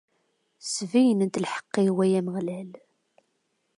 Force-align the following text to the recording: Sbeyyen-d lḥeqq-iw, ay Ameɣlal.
Sbeyyen-d 0.73 1.35
lḥeqq-iw, 1.43 1.97
ay 2.05 2.13
Ameɣlal. 2.19 2.69